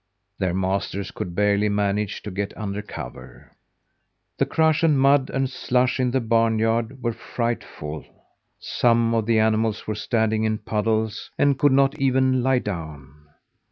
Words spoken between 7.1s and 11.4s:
frightful! Some of the animals were standing in puddles